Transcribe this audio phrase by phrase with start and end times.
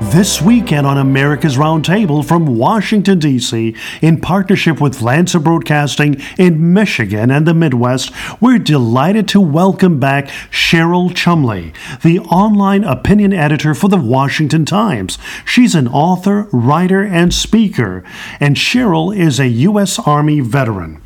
[0.00, 7.30] This weekend on America's Roundtable from Washington, D.C., in partnership with Lanser Broadcasting in Michigan
[7.30, 13.88] and the Midwest, we're delighted to welcome back Cheryl Chumley, the online opinion editor for
[13.88, 15.18] the Washington Times.
[15.44, 18.02] She's an author, writer, and speaker,
[18.40, 19.98] and Cheryl is a U.S.
[19.98, 21.02] Army veteran.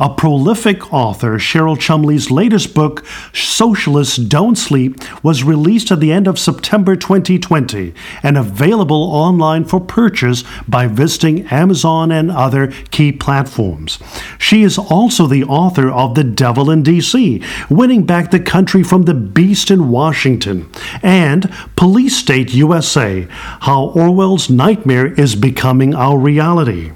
[0.00, 6.28] A prolific author, Cheryl Chumley's latest book, Socialists Don't Sleep, was released at the end
[6.28, 13.98] of September 2020 and available online for purchase by visiting Amazon and other key platforms.
[14.38, 19.02] She is also the author of The Devil in D.C., Winning Back the Country from
[19.02, 20.70] the Beast in Washington,
[21.02, 26.92] and Police State USA How Orwell's Nightmare is Becoming Our Reality.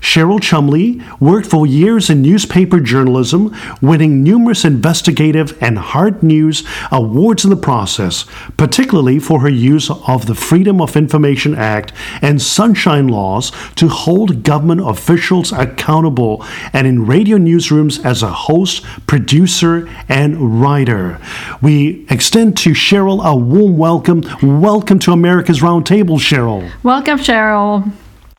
[0.00, 7.44] Cheryl Chumley worked for years in newspaper journalism, winning numerous investigative and hard news awards
[7.44, 8.24] in the process,
[8.56, 14.42] particularly for her use of the Freedom of Information Act and sunshine laws to hold
[14.42, 21.20] government officials accountable, and in radio newsrooms as a host, producer, and writer.
[21.60, 24.22] We extend to Cheryl a warm welcome.
[24.42, 26.70] Welcome to America's Roundtable, Cheryl.
[26.82, 27.90] Welcome, Cheryl.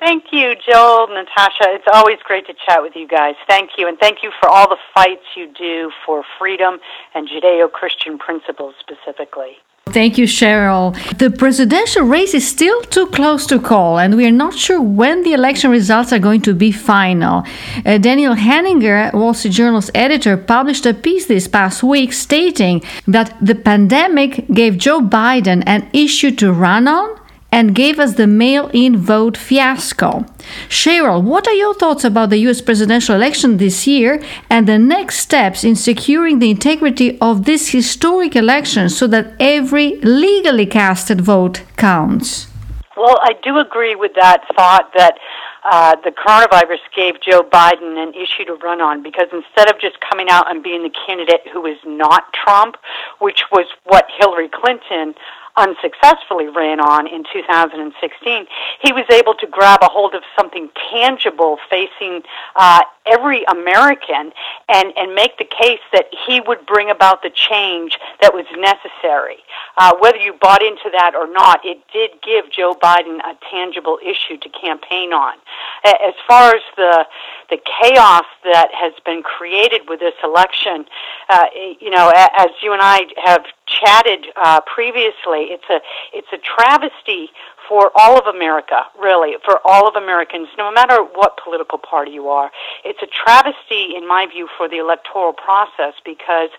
[0.01, 1.65] Thank you, Joel, Natasha.
[1.67, 3.35] It's always great to chat with you guys.
[3.47, 6.79] Thank you, and thank you for all the fights you do for freedom
[7.13, 9.57] and Judeo Christian principles specifically.
[9.89, 10.95] Thank you, Cheryl.
[11.19, 15.21] The presidential race is still too close to call, and we are not sure when
[15.21, 17.43] the election results are going to be final.
[17.85, 23.37] Uh, Daniel Henninger, Wall Street Journal's editor, published a piece this past week stating that
[23.39, 27.20] the pandemic gave Joe Biden an issue to run on
[27.51, 30.25] and gave us the mail in vote fiasco.
[30.69, 35.19] Cheryl, what are your thoughts about the US presidential election this year and the next
[35.19, 41.63] steps in securing the integrity of this historic election so that every legally casted vote
[41.77, 42.47] counts?
[42.95, 45.17] Well, I do agree with that thought that
[45.63, 49.97] uh, the coronavirus gave Joe Biden an issue to run on because instead of just
[50.09, 52.77] coming out and being the candidate who is not Trump,
[53.19, 55.13] which was what Hillary Clinton
[55.57, 58.45] unsuccessfully ran on in 2016,
[58.81, 62.21] he was able to grab a hold of something tangible facing
[62.55, 64.31] uh, every American
[64.69, 69.37] and, and make the case that he would bring about the change that was necessary.
[69.77, 73.99] Uh, whether you bought into that or not, it did give Joe Biden a tangible
[74.03, 75.37] issue to campaign on.
[75.85, 77.05] As far as the
[77.49, 80.85] the chaos that has been created with this election,
[81.29, 81.45] uh,
[81.79, 85.79] you know, as you and I have chatted uh, previously, it's a
[86.13, 87.29] it's a travesty
[87.67, 92.27] for all of America, really, for all of Americans, no matter what political party you
[92.27, 92.51] are.
[92.83, 96.49] It's a travesty, in my view, for the electoral process because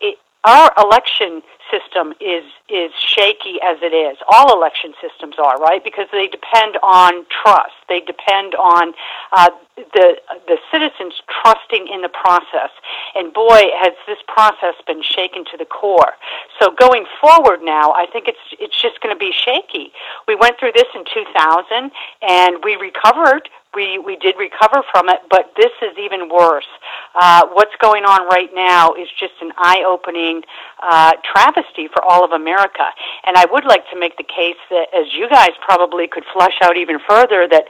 [0.00, 4.18] it, our election system is is shaky as it is.
[4.28, 7.74] All election systems are right because they depend on trust.
[7.88, 8.94] They depend on
[9.32, 10.16] uh, the
[10.46, 12.70] the citizens trusting in the process.
[13.14, 16.14] And boy, has this process been shaken to the core.
[16.60, 19.92] So going forward now, I think it's it's just going to be shaky.
[20.26, 21.90] We went through this in 2000
[22.22, 26.66] and we recovered we we did recover from it, but this is even worse.
[27.14, 30.42] Uh, what's going on right now is just an eye-opening
[30.82, 31.12] uh,
[31.56, 32.84] travesty for all of America.
[33.24, 36.54] And I would like to make the case that, as you guys probably could flush
[36.62, 37.64] out even further, that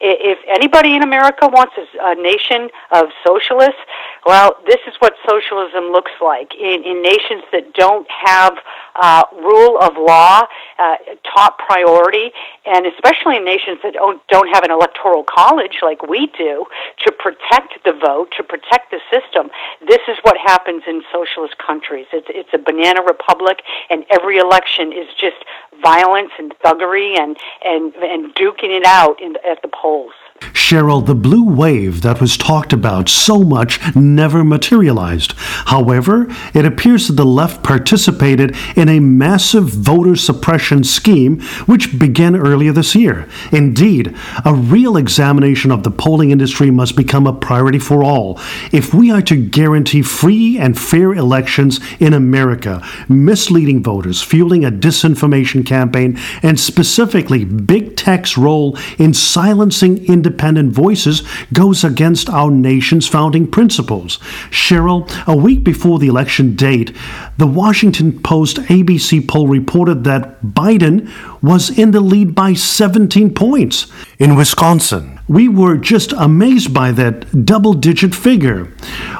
[0.00, 3.80] if anybody in America wants a, nation of socialists,
[4.26, 8.58] well, this is what socialism looks like in, in nations that don't have
[8.94, 10.42] uh, rule of law
[10.78, 10.96] uh,
[11.34, 12.30] top priority,
[12.66, 16.64] and especially in nations that don't, don't have an electoral college like we do
[17.04, 19.50] to protect the vote, to protect the system.
[19.86, 22.06] This is what happens in socialist countries.
[22.12, 25.36] It's, it's a banana republic, and every election is just
[25.82, 31.04] violence and thuggery and, and, and duking it out in, at the polls whole Cheryl,
[31.04, 35.32] the blue wave that was talked about so much never materialized.
[35.36, 42.36] However, it appears that the left participated in a massive voter suppression scheme which began
[42.36, 43.26] earlier this year.
[43.50, 44.14] Indeed,
[44.44, 48.38] a real examination of the polling industry must become a priority for all
[48.70, 52.86] if we are to guarantee free and fair elections in America.
[53.08, 61.22] Misleading voters, fueling a disinformation campaign, and specifically big tech's role in silencing independent voices
[61.52, 64.18] goes against our nation's founding principles.
[64.50, 66.94] Cheryl, a week before the election date,
[67.36, 71.10] the Washington Post ABC poll reported that Biden
[71.42, 73.86] was in the lead by 17 points.
[74.18, 78.64] In Wisconsin, we were just amazed by that double digit figure.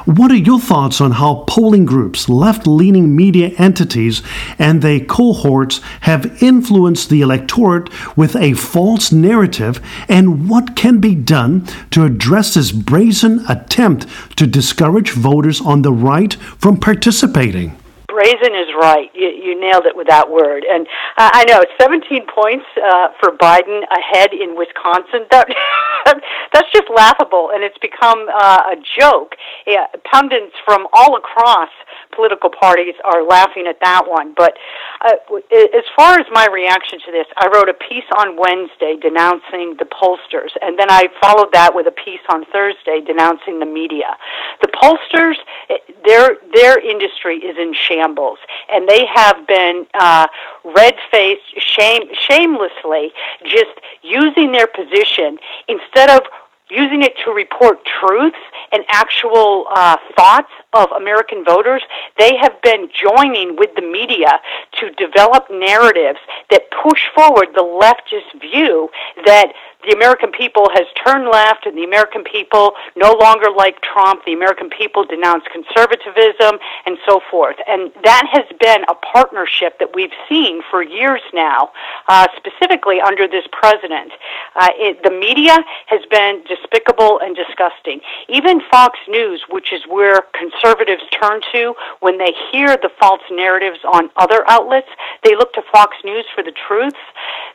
[0.05, 4.23] What are your thoughts on how polling groups, left leaning media entities,
[4.57, 9.79] and their cohorts have influenced the electorate with a false narrative,
[10.09, 14.07] and what can be done to address this brazen attempt
[14.37, 17.78] to discourage voters on the right from participating?
[18.09, 19.09] Brazen is right.
[19.13, 20.65] You, you nailed it with that word.
[20.65, 25.29] And uh, I know 17 points uh, for Biden ahead in Wisconsin.
[25.31, 25.47] That
[26.53, 29.35] that's just laughable, and it's become uh, a joke.
[29.67, 31.69] Yeah, pundits from all across
[32.15, 34.33] political parties are laughing at that one.
[34.35, 34.57] But
[35.05, 35.15] uh,
[35.53, 39.85] as far as my reaction to this, I wrote a piece on Wednesday denouncing the
[39.85, 44.17] pollsters, and then I followed that with a piece on Thursday denouncing the media.
[44.61, 45.37] The pollsters,
[45.69, 50.27] eh, their their industry is in shambles, and they have been uh,
[50.63, 53.11] red-faced, shame shamelessly
[53.43, 55.37] just using their position
[55.67, 56.21] instead of
[56.69, 58.37] using it to report truths
[58.71, 61.81] and actual uh, thoughts of American voters,
[62.17, 64.39] they have been joining with the media
[64.79, 66.19] to develop narratives
[66.51, 68.89] that push forward the leftist view
[69.25, 69.53] that
[69.87, 74.25] the American people has turned left and the American people no longer like Trump.
[74.25, 77.55] The American people denounce conservatism and so forth.
[77.65, 81.71] And that has been a partnership that we've seen for years now,
[82.09, 84.11] uh, specifically under this president.
[84.55, 85.57] Uh, it, the media
[85.87, 88.01] has been despicable and disgusting.
[88.27, 93.79] Even Fox News, which is where conservatives turn to when they hear the false narratives
[93.83, 94.89] on other outlets,
[95.23, 96.97] they look to Fox News for the truths.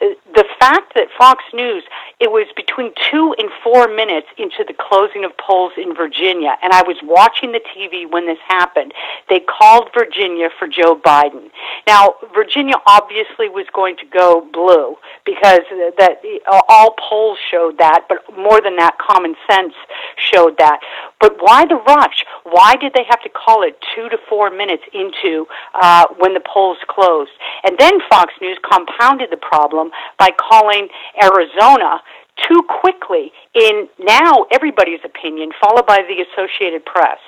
[0.01, 1.85] Uh, the fact that Fox News
[2.21, 6.73] it was between two and four minutes into the closing of polls in Virginia, and
[6.73, 8.95] I was watching the TV when this happened.
[9.29, 11.51] They called Virginia for Joe Biden.
[11.87, 14.97] Now, Virginia obviously was going to go blue
[15.27, 15.61] because
[15.99, 16.23] that
[16.69, 19.75] all polls showed that, but more than that, common sense
[20.17, 20.81] showed that.
[21.21, 22.25] But why the rush?
[22.45, 26.43] Why did they have to call it two to four minutes into uh, when the
[26.45, 27.33] polls closed?
[27.65, 30.89] And then Fox News compounded the problem by calling
[31.23, 32.03] Arizona
[32.49, 37.19] too quickly in now everybody's opinion, followed by the Associated Press.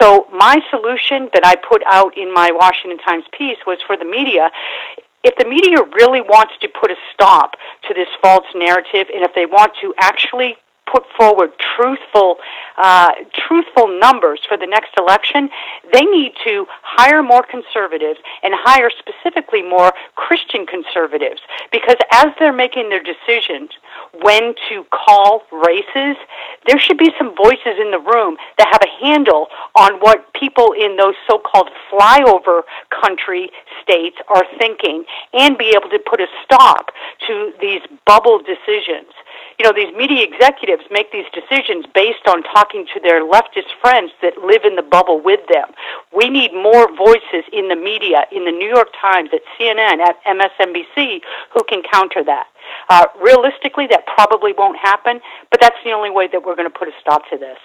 [0.00, 4.04] So my solution that I put out in my Washington Times piece was for the
[4.04, 4.50] media
[5.24, 7.56] if the media really wants to put a stop
[7.88, 10.56] to this false narrative and if they want to actually
[10.90, 12.36] put forward truthful,
[12.76, 15.50] uh, truthful numbers for the next election,
[15.92, 21.40] they need to hire more conservatives and hire specifically more Christian conservatives.
[21.72, 23.70] Because as they're making their decisions
[24.22, 26.16] when to call races,
[26.66, 30.72] there should be some voices in the room that have a handle on what people
[30.72, 33.50] in those so-called flyover country
[33.82, 36.90] states are thinking and be able to put a stop
[37.26, 39.12] to these bubble decisions
[39.58, 44.12] you know, these media executives make these decisions based on talking to their leftist friends
[44.22, 45.66] that live in the bubble with them.
[46.14, 50.22] We need more voices in the media, in the New York Times, at CNN, at
[50.24, 51.20] MSNBC,
[51.52, 52.46] who can counter that.
[52.88, 56.78] Uh, realistically, that probably won't happen, but that's the only way that we're going to
[56.78, 57.58] put a stop to this.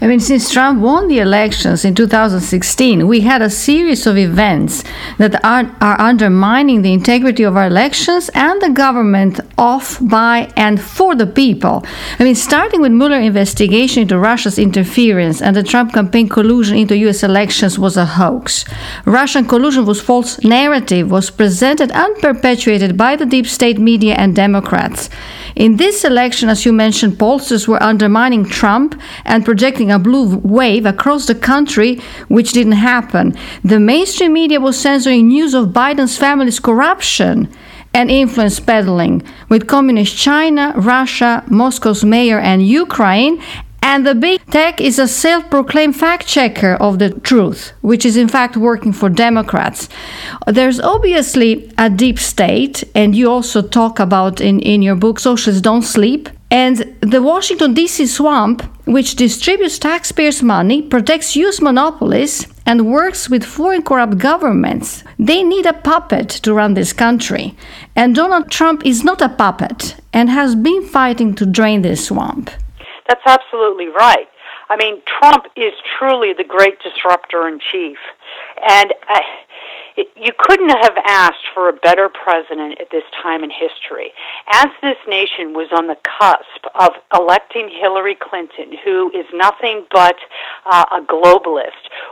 [0.00, 4.84] I mean, since Trump won the elections in 2016, we had a series of events
[5.18, 10.80] that are, are undermining the integrity of our elections and the government of, by, and
[10.80, 11.84] for the people.
[12.18, 16.96] I mean, starting with Mueller investigation into Russia's interference and the Trump campaign collusion into
[16.98, 17.22] U.S.
[17.22, 18.64] elections was a hoax.
[19.04, 24.34] Russian collusion was false narrative was presented and perpetuated by the deep state media and
[24.34, 25.08] Democrats.
[25.56, 30.84] In this election, as you mentioned, pollsters were undermining Trump and projecting a blue wave
[30.84, 31.98] across the country,
[32.28, 33.34] which didn't happen.
[33.64, 37.48] The mainstream media was censoring news of Biden's family's corruption
[37.94, 43.42] and influence peddling with communist China, Russia, Moscow's mayor, and Ukraine,
[43.86, 48.16] and the big tech is a self proclaimed fact checker of the truth, which is
[48.16, 49.88] in fact working for Democrats.
[50.48, 55.62] There's obviously a deep state, and you also talk about in, in your book, Socialists
[55.62, 58.06] Don't Sleep, And the Washington, D.C.
[58.06, 61.60] swamp, which distributes taxpayers' money, protects U.S.
[61.60, 67.54] monopolies, and works with foreign corrupt governments, they need a puppet to run this country.
[67.94, 72.50] And Donald Trump is not a puppet and has been fighting to drain this swamp.
[73.08, 74.28] That's absolutely right.
[74.68, 77.98] I mean, Trump is truly the great disruptor in chief.
[78.68, 78.92] And.
[79.08, 79.20] Uh,
[79.96, 84.12] you couldn't have asked for a better president at this time in history.
[84.52, 90.16] As this nation was on the cusp of electing Hillary Clinton, who is nothing but
[90.64, 91.70] uh, a globalist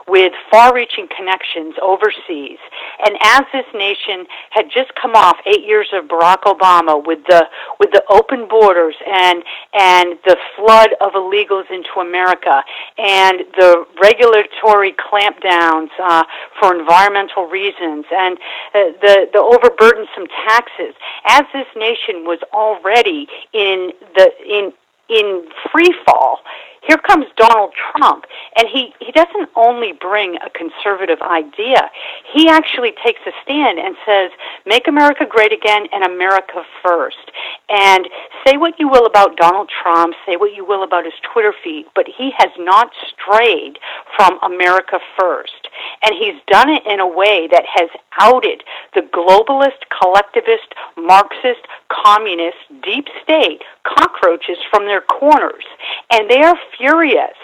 [0.08, 2.58] with far-reaching connections overseas,
[3.04, 7.46] and as this nation had just come off eight years of Barack Obama with the
[7.80, 9.42] with the open borders and
[9.73, 12.62] and the flood of illegals into America
[12.99, 16.25] and the regulatory clampdowns uh,
[16.61, 18.38] for environmental reasons and
[18.75, 20.94] uh, the the overburdensome taxes,
[21.26, 24.73] as this nation was already in the in
[25.09, 26.41] in free fall
[26.87, 31.91] here comes Donald Trump, and he, he doesn't only bring a conservative idea,
[32.33, 34.31] he actually takes a stand and says,
[34.67, 37.31] Make America great again and America first.
[37.71, 38.07] And
[38.47, 41.87] say what you will about Donald Trump, say what you will about his Twitter feed,
[41.95, 43.79] but he has not strayed
[44.17, 45.63] from America first.
[46.03, 47.89] And he's done it in a way that has
[48.21, 48.63] outed
[48.95, 55.65] the globalist, collectivist, Marxist, communist, deep state cockroaches from their corners.
[56.11, 57.37] And they are furious.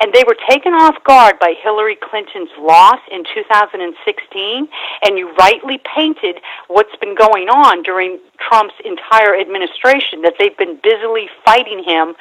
[0.00, 4.68] And they were taken off guard by Hillary Clinton's loss in 2016.
[5.04, 10.78] And you rightly painted what's been going on during Trump's entire administration, that they've been
[10.82, 12.14] busily fighting him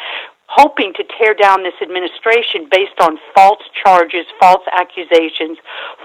[0.51, 5.57] hoping to tear down this administration based on false charges, false accusations,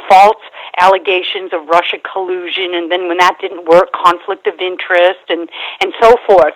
[0.08, 0.40] false
[0.78, 5.50] allegations of Russia collusion, and then when that didn't work, conflict of interest, and,
[5.80, 6.54] and so forth.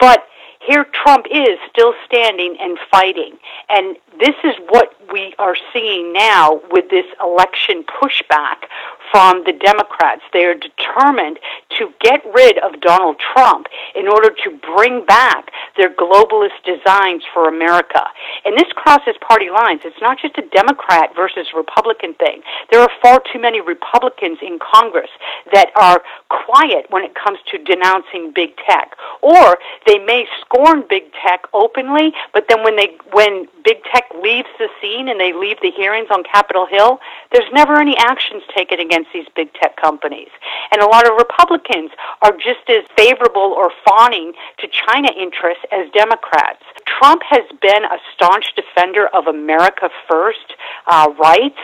[0.00, 0.26] But
[0.60, 3.38] here Trump is still standing and fighting.
[3.68, 8.68] And this is what we are seeing now with this election pushback
[9.10, 10.22] from the Democrats.
[10.32, 11.38] They are determined
[11.78, 17.48] to get rid of Donald Trump in order to bring back their globalist designs for
[17.48, 18.04] America.
[18.44, 19.80] And this crosses party lines.
[19.84, 22.42] It's not just a Democrat versus Republican thing.
[22.70, 25.10] There are far too many Republicans in Congress
[25.52, 28.94] that are quiet when it comes to denouncing big tech.
[29.22, 34.48] Or they may scorn big tech openly, but then when they when big tech leaves
[34.58, 36.98] the scene and they leave the hearings on Capitol Hill,
[37.32, 40.28] there's never any actions taken against these big tech companies.
[40.72, 41.90] And a lot of Republicans
[42.22, 46.62] are just as favorable or fawning to China interests as Democrats.
[46.86, 50.54] Trump has been a staunch defender of America First
[50.86, 51.58] uh, rights,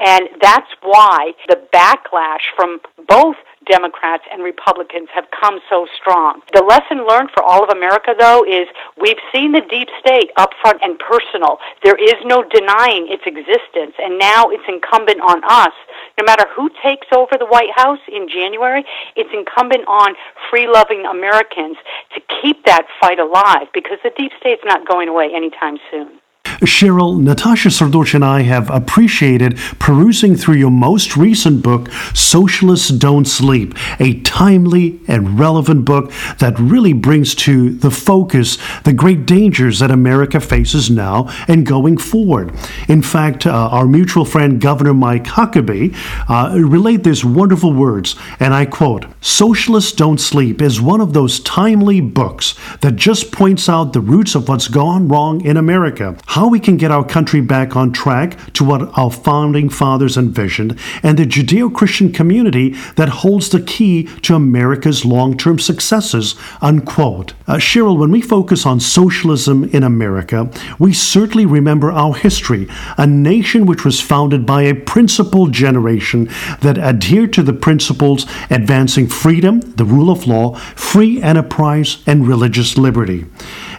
[0.00, 6.40] and that's why the backlash from both Democrats and Republicans have come so strong.
[6.52, 8.66] The lesson learned for all of America, though, is
[9.00, 11.58] we've seen the deep state up front and personal.
[11.82, 15.74] There is no denying its existence, and now it's incumbent on us,
[16.18, 18.84] no matter who takes over the White House in January,
[19.16, 20.14] it's incumbent on
[20.50, 21.76] free loving Americans
[22.14, 26.21] to keep that fight alive because the deep state's not going away anytime soon.
[26.62, 33.24] Cheryl, Natasha Srdoc and I have appreciated perusing through your most recent book, Socialists Don't
[33.24, 39.80] Sleep, a timely and relevant book that really brings to the focus the great dangers
[39.80, 42.54] that America faces now and going forward.
[42.88, 45.94] In fact, uh, our mutual friend Governor Mike Huckabee
[46.28, 51.40] uh, relayed these wonderful words, and I quote Socialists Don't Sleep is one of those
[51.40, 56.16] timely books that just points out the roots of what's gone wrong in America.
[56.26, 60.78] How we can get our country back on track to what our founding fathers envisioned
[61.02, 66.34] and the Judeo Christian community that holds the key to America's long term successes.
[66.60, 67.32] Unquote.
[67.48, 72.68] Uh, Cheryl, when we focus on socialism in America, we certainly remember our history,
[72.98, 76.28] a nation which was founded by a principled generation
[76.60, 82.76] that adhered to the principles advancing freedom, the rule of law, free enterprise, and religious
[82.76, 83.24] liberty.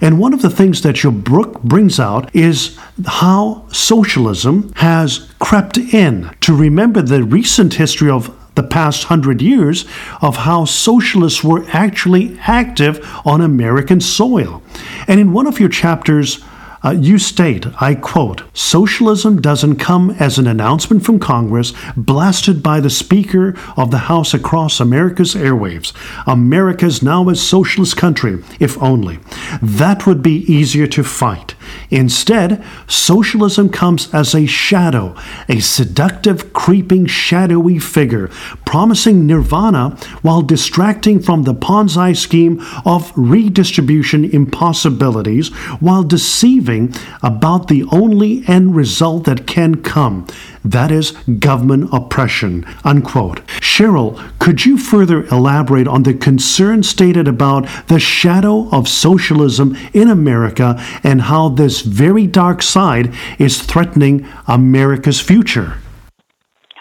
[0.01, 5.77] And one of the things that your book brings out is how socialism has crept
[5.77, 6.29] in.
[6.41, 9.85] To remember the recent history of the past hundred years
[10.21, 14.61] of how socialists were actually active on American soil.
[15.07, 16.43] And in one of your chapters,
[16.83, 22.79] uh, you state, I quote, Socialism doesn't come as an announcement from Congress blasted by
[22.79, 25.93] the Speaker of the House across America's airwaves.
[26.27, 29.19] America's now a socialist country, if only.
[29.61, 31.52] That would be easier to fight.
[31.89, 35.15] Instead, socialism comes as a shadow,
[35.49, 38.27] a seductive, creeping, shadowy figure,
[38.65, 45.49] promising nirvana while distracting from the Ponzi scheme of redistribution impossibilities
[45.79, 50.25] while deceiving about the only end result that can come
[50.63, 52.65] that is government oppression.
[52.83, 53.45] Unquote.
[53.59, 60.09] Cheryl, could you further elaborate on the concern stated about the shadow of socialism in
[60.09, 65.77] America and how this very dark side is threatening America's future?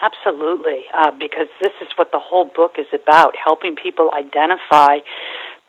[0.01, 4.99] Absolutely, uh, because this is what the whole book is about helping people identify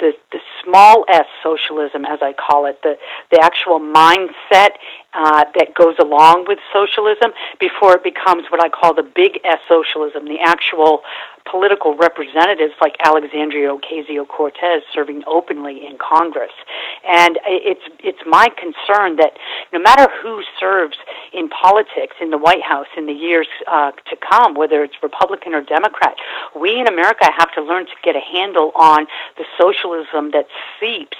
[0.00, 2.98] the, the small s socialism, as I call it, the,
[3.30, 4.70] the actual mindset
[5.14, 9.60] uh, that goes along with socialism before it becomes what I call the big S
[9.68, 11.02] socialism, the actual
[11.50, 16.52] political representatives like Alexandria Ocasio Cortez serving openly in Congress.
[17.06, 19.32] And it's it's my concern that
[19.72, 20.96] no matter who serves
[21.32, 25.54] in politics in the White House in the years uh, to come, whether it's Republican
[25.54, 26.14] or Democrat,
[26.58, 30.46] we in America have to learn to get a handle on the socialism that
[30.80, 31.16] seeps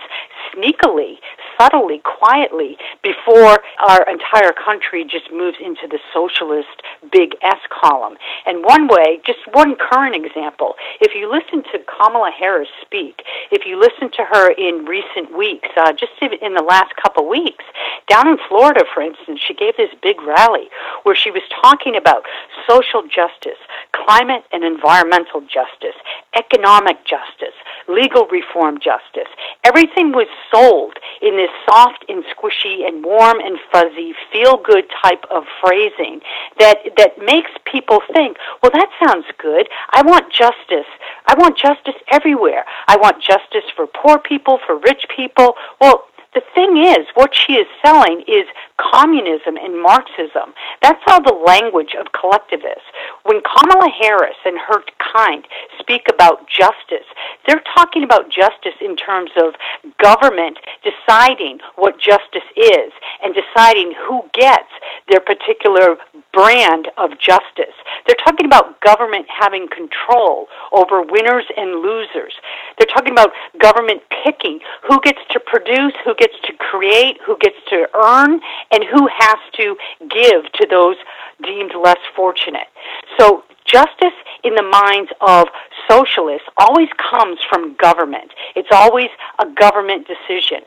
[0.53, 1.17] sneakily,
[1.59, 8.17] subtly, quietly before our entire country just moves into the socialist big S column.
[8.47, 13.67] And one way, just one current example, if you listen to Kamala Harris speak, if
[13.67, 17.65] you listen to her in recent weeks, uh, just in the last couple weeks,
[18.09, 20.69] down in Florida, for instance, she gave this big rally
[21.03, 22.25] where she was talking about
[22.69, 23.59] social justice,
[23.93, 25.97] climate and environmental justice,
[26.37, 27.55] economic justice,
[27.89, 29.31] legal reform justice.
[29.65, 35.25] Everything was sold in this soft and squishy and warm and fuzzy, feel good type
[35.31, 36.21] of phrasing
[36.59, 39.69] that, that makes people think, well, that sounds good.
[39.93, 40.91] I want justice.
[41.27, 42.65] I want justice everywhere.
[42.89, 45.55] I want justice for poor people, for rich people.
[45.81, 46.05] Well,
[46.35, 48.47] the thing is, what she is selling is
[48.79, 50.55] communism and Marxism.
[50.83, 52.87] That's all the language of collectivists.
[53.23, 55.47] When Kamala Harris and her kind
[55.79, 57.07] speak about justice,
[57.47, 59.55] they're talking about justice in terms of
[60.03, 64.71] government deciding what justice is and deciding who gets
[65.09, 65.97] their particular
[66.33, 67.75] brand of justice.
[68.07, 72.35] They're talking about government having control over winners and losers.
[72.77, 77.57] They're talking about government picking who gets to produce, who gets to create, who gets
[77.69, 78.41] to earn,
[78.71, 80.97] and who has to give to those
[81.43, 82.69] deemed less fortunate.
[83.19, 85.49] So justice in the minds of
[85.89, 88.33] socialists always comes from government.
[88.55, 90.61] It's always a government decision.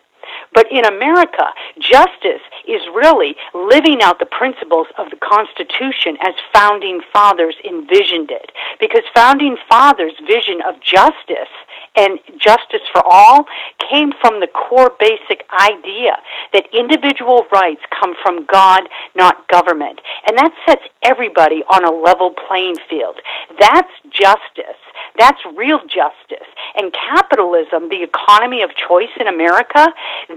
[0.54, 7.02] But in America, justice is really living out the principles of the Constitution as founding
[7.14, 8.52] fathers envisioned it.
[8.80, 11.54] Because founding fathers' vision of justice
[11.96, 13.46] and justice for all
[13.90, 16.18] came from the core basic idea
[16.54, 18.84] that individual rights come from God,
[19.16, 20.02] not government.
[20.28, 23.20] And that sets everybody on a level playing field.
[23.60, 24.82] That's justice.
[25.18, 26.48] That's real justice.
[26.76, 29.88] And capitalism, the economy of choice in America,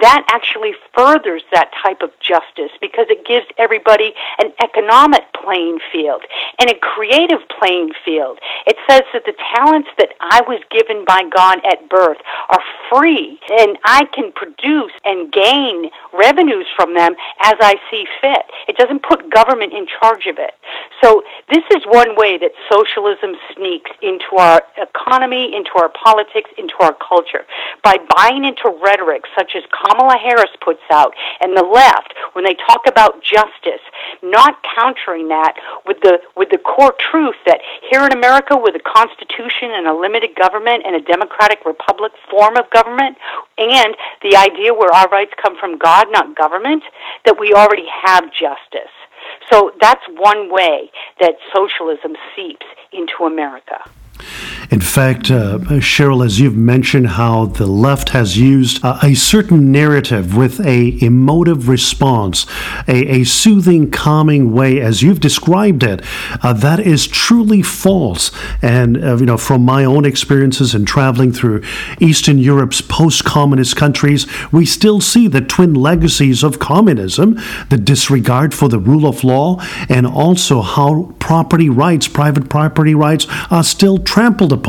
[0.01, 6.23] that actually furthers that type of justice because it gives everybody an economic playing field
[6.59, 8.39] and a creative playing field.
[8.67, 12.19] It says that the talents that I was given by God at birth
[12.49, 18.45] are free and I can produce and gain revenues from them as I see fit.
[18.69, 20.53] It doesn't put government in charge of it.
[21.03, 26.75] So this is one way that socialism sneaks into our economy, into our politics, into
[26.81, 27.45] our culture.
[27.85, 32.55] By buying into rhetoric such as Kamala Harris puts out and the left when they
[32.55, 33.85] talk about justice,
[34.23, 35.55] not countering that
[35.87, 37.61] with the with the core truth that
[37.91, 42.57] here in America with a constitution and a limited government and a democratic republic form
[42.57, 43.17] of government
[43.59, 46.83] and the idea where our rights come from God, not government,
[47.25, 48.93] that we already have justice.
[49.51, 53.83] So that's one way that socialism seeps into America.
[54.71, 59.73] In fact, uh, Cheryl, as you've mentioned, how the left has used uh, a certain
[59.73, 62.47] narrative with a emotive response,
[62.87, 66.05] a, a soothing, calming way, as you've described it,
[66.45, 68.31] uh, that is truly false.
[68.63, 71.65] And uh, you know, from my own experiences in traveling through
[71.99, 77.37] Eastern Europe's post-communist countries, we still see the twin legacies of communism:
[77.71, 83.27] the disregard for the rule of law, and also how property rights, private property rights,
[83.51, 84.60] are still trampled upon.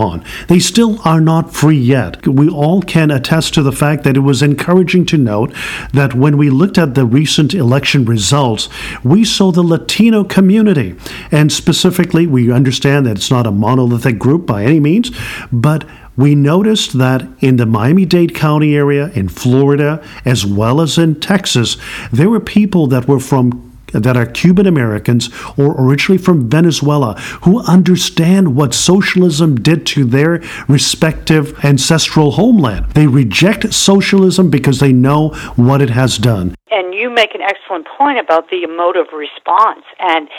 [0.47, 2.25] They still are not free yet.
[2.27, 5.54] We all can attest to the fact that it was encouraging to note
[5.93, 8.69] that when we looked at the recent election results,
[9.04, 10.95] we saw the Latino community.
[11.32, 15.12] And specifically, we understand that it's not a monolithic group by any means,
[15.51, 15.86] but
[16.17, 21.19] we noticed that in the Miami Dade County area, in Florida, as well as in
[21.19, 21.77] Texas,
[22.12, 27.62] there were people that were from that are Cuban Americans or originally from Venezuela who
[27.62, 32.86] understand what socialism did to their respective ancestral homeland.
[32.93, 36.56] They reject socialism because they know what it has done.
[36.69, 39.84] And you make an excellent point about the emotive response.
[39.99, 40.30] And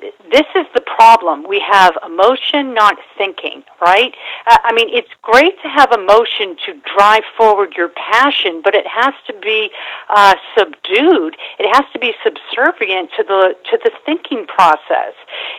[0.00, 1.46] this is the problem.
[1.46, 4.14] We have emotion, not thinking, right?
[4.46, 8.86] Uh, I mean, it's great to have emotion to drive forward your passion, but it
[8.86, 9.70] has to be
[10.08, 11.36] uh, subdued.
[11.58, 15.12] It has to be subservient to the to the thinking process.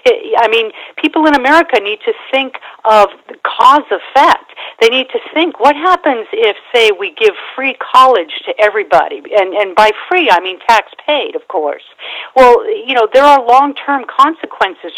[0.06, 3.10] It, I mean, people in America need to think of
[3.46, 4.54] cause effect.
[4.82, 9.54] They need to think what happens if, say, we give free college to everybody, and
[9.54, 11.84] and by free I mean tax paid, of course.
[12.36, 14.33] Well, you know, there are long term consequences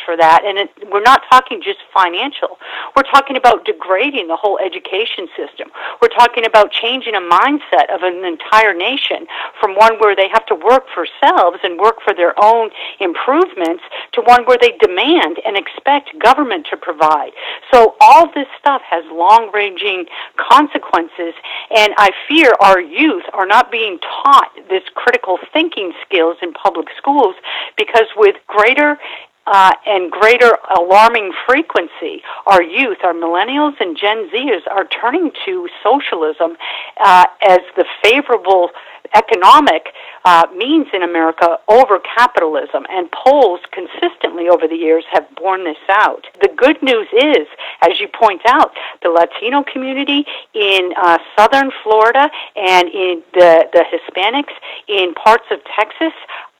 [0.05, 2.57] for that, and it, we're not talking just financial.
[2.95, 5.69] We're talking about degrading the whole education system.
[6.01, 9.27] We're talking about changing a mindset of an entire nation
[9.59, 12.69] from one where they have to work for themselves and work for their own
[12.99, 17.31] improvements to one where they demand and expect government to provide.
[17.71, 20.05] So all this stuff has long ranging
[20.37, 21.33] consequences,
[21.75, 26.87] and I fear our youth are not being taught this critical thinking skills in public
[26.97, 27.35] schools
[27.77, 28.97] because with greater
[29.45, 35.67] uh, and greater alarming frequency, our youth, our millennials and Gen Zers are turning to
[35.83, 36.57] socialism
[36.99, 38.69] uh, as the favorable
[39.13, 45.63] economic uh, means in America over capitalism, and polls consistently over the years have borne
[45.63, 46.25] this out.
[46.41, 47.47] The good news is,
[47.81, 48.71] as you point out,
[49.03, 54.53] the Latino community in uh, southern Florida and in the, the Hispanics
[54.87, 56.13] in parts of Texas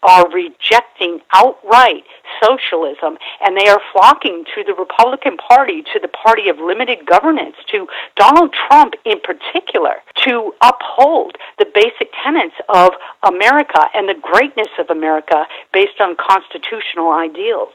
[0.05, 2.05] are rejecting outright
[2.43, 7.55] socialism and they are flocking to the Republican Party, to the party of limited governance,
[7.71, 12.34] to Donald Trump in particular, to uphold the basic tenets
[12.69, 12.91] of
[13.23, 17.73] America and the greatness of America based on constitutional ideals.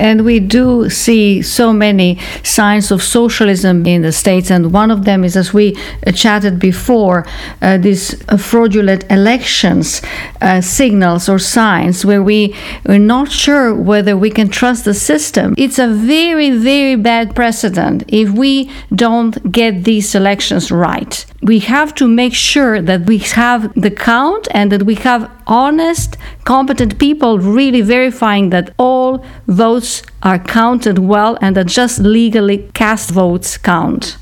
[0.00, 4.50] And we do see so many signs of socialism in the States.
[4.50, 5.76] And one of them is, as we
[6.14, 7.26] chatted before,
[7.60, 10.00] uh, these fraudulent elections
[10.40, 12.54] uh, signals or signs where we
[12.88, 15.54] are not sure whether we can trust the system.
[15.58, 21.24] It's a very, very bad precedent if we don't get these elections right.
[21.42, 26.16] We have to make sure that we have the count and that we have honest,
[26.44, 33.10] competent people really verifying that all votes are counted well and that just legally cast
[33.10, 34.16] votes count.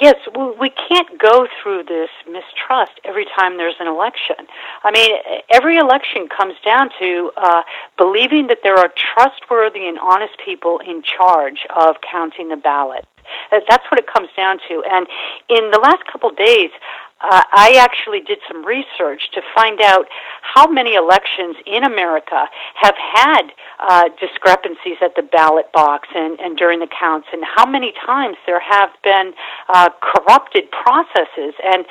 [0.00, 0.16] Yes,
[0.60, 4.36] we can't go through this mistrust every time there's an election.
[4.82, 5.10] I mean,
[5.52, 7.62] every election comes down to uh,
[7.96, 13.06] believing that there are trustworthy and honest people in charge of counting the ballots.
[13.50, 14.82] That's what it comes down to.
[14.90, 15.06] And
[15.48, 16.70] in the last couple of days,
[17.20, 20.06] uh, I actually did some research to find out
[20.42, 23.42] how many elections in America have had
[23.80, 28.36] uh, discrepancies at the ballot box and, and during the counts, and how many times
[28.46, 29.32] there have been
[29.68, 31.54] uh, corrupted processes.
[31.62, 31.86] And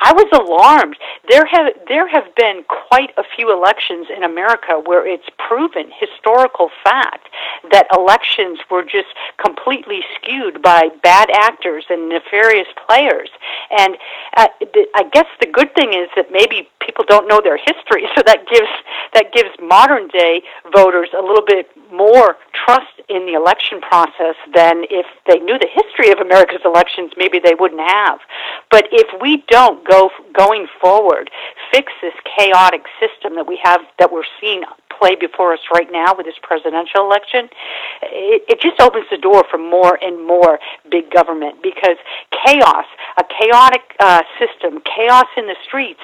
[0.00, 0.96] I was alarmed.
[1.28, 6.70] There have there have been quite a few elections in America where it's proven historical
[6.82, 7.28] fact
[7.70, 13.30] that elections were just completely skewed by bad actors and nefarious players.
[13.70, 13.96] And
[14.36, 14.48] uh,
[14.94, 18.48] I guess the good thing is that maybe people don't know their history, so that
[18.50, 18.70] gives
[19.14, 20.42] that gives modern day
[20.74, 25.68] voters a little bit more trust in the election process than if they knew the
[25.68, 28.18] history of America's elections, maybe they wouldn't have.
[28.70, 31.30] But if we don't go going forward
[31.72, 34.62] fix this chaotic system that we have that we're seeing
[34.98, 37.48] play before us right now with this presidential election,
[38.02, 40.58] it, it just opens the door for more and more
[40.90, 41.96] big government because
[42.30, 42.86] chaos,
[43.18, 46.00] a chaotic uh, system, chaos in the streets,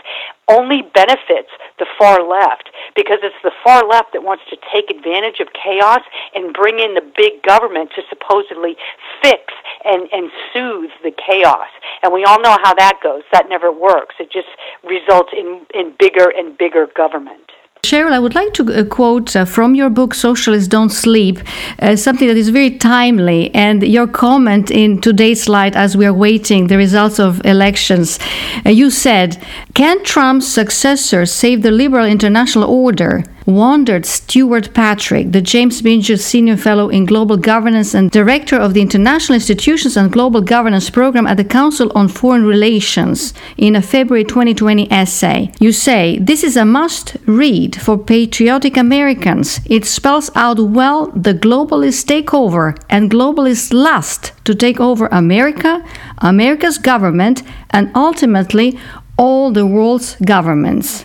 [0.49, 1.49] only benefits
[1.79, 6.01] the far left because it's the far left that wants to take advantage of chaos
[6.35, 8.77] and bring in the big government to supposedly
[9.23, 11.69] fix and, and soothe the chaos.
[12.03, 13.23] And we all know how that goes.
[13.33, 14.17] That never works.
[14.19, 14.49] It just
[14.83, 17.51] results in, in bigger and bigger government.
[17.83, 21.39] Cheryl, I would like to uh, quote uh, from your book, Socialists Don't Sleep,
[21.79, 23.53] uh, something that is very timely.
[23.55, 28.19] And your comment in today's slide, as we are waiting the results of elections,
[28.67, 29.43] uh, you said,
[29.75, 33.25] Can Trump's successor save the liberal international order?
[33.51, 38.81] Wondered Stuart Patrick, the James Binger Senior Fellow in Global Governance and Director of the
[38.81, 44.25] International Institutions and Global Governance Program at the Council on Foreign Relations, in a February
[44.25, 45.53] 2020 essay.
[45.61, 49.61] You say, This is a must read for patriotic Americans.
[49.67, 55.85] It spells out well the globalist takeover and globalist lust to take over America,
[56.19, 58.79] America's government, and ultimately
[59.17, 61.05] all the world's governments.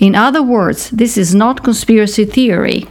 [0.00, 2.88] In other words, this is not conspiracy theory.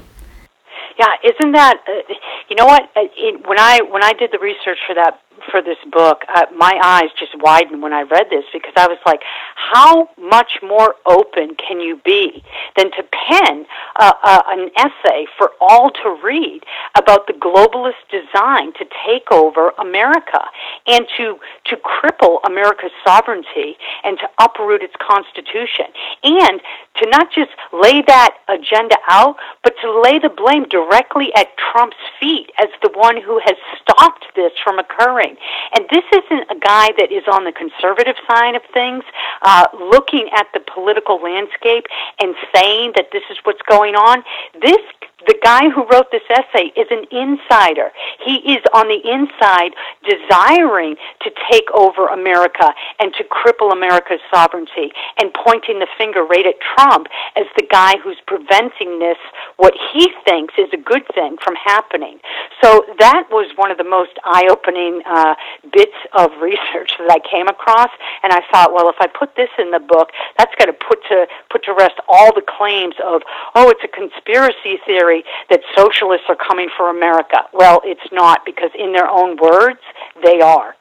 [0.99, 1.77] Yeah, isn't that?
[1.87, 2.13] Uh,
[2.49, 2.83] you know what?
[2.95, 5.19] Uh, it, when I when I did the research for that
[5.51, 6.23] for this book,
[6.55, 9.21] my eyes just widened when I read this because I was like,
[9.55, 12.43] how much more open can you be
[12.75, 16.61] than to pen uh, uh, an essay for all to read
[16.95, 20.41] about the globalist design to take over America
[20.87, 25.85] and to to cripple America's sovereignty and to uproot its constitution
[26.23, 26.61] and
[26.97, 31.97] to not just lay that agenda out, but to lay the blame directly at Trump's
[32.19, 35.35] feet as the one who has stopped this from occurring.
[35.75, 39.03] And this isn't a guy that is on the conservative side of things,
[39.41, 41.85] uh, looking at the political landscape
[42.19, 44.23] and saying that this is what's going on.
[44.61, 44.81] This
[45.27, 47.91] the guy who wrote this essay is an insider.
[48.23, 49.75] He is on the inside
[50.07, 56.45] desiring to take over America and to cripple America's sovereignty and pointing the finger right
[56.45, 59.17] at Trump as the guy who's preventing this,
[59.57, 62.19] what he thinks is a good thing, from happening.
[62.61, 65.35] So that was one of the most eye opening uh,
[65.71, 67.89] bits of research that I came across.
[68.23, 70.99] And I thought, well, if I put this in the book, that's going to put
[71.09, 73.21] to, put to rest all the claims of,
[73.55, 77.47] oh, it's a conspiracy theory that socialists are coming for America.
[77.53, 79.79] Well, it's not because, in their own words,
[80.23, 80.75] they are.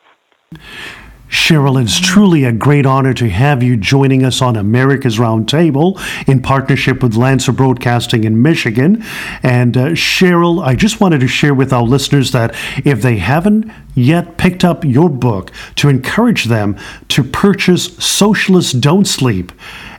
[1.28, 6.40] Cheryl, it's truly a great honor to have you joining us on America's Roundtable in
[6.40, 9.04] partnership with Lanser Broadcasting in Michigan.
[9.42, 13.70] And uh, Cheryl, I just wanted to share with our listeners that if they haven't
[13.94, 16.76] yet picked up your book, to encourage them
[17.08, 19.52] to purchase Socialists Don't Sleep.